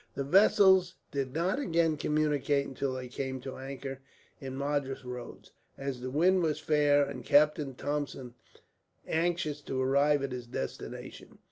[0.15, 3.99] The vessels did not again communicate until they came to anchor
[4.39, 8.33] in Madras roads, as the wind was fair and Captain Thompson
[9.07, 11.37] anxious to arrive at his destination.